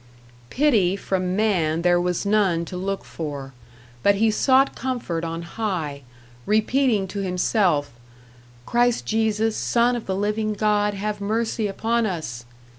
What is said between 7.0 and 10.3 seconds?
to himself, "Christ Jesus, Son of the